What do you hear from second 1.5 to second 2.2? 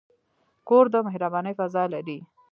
فضاء لري.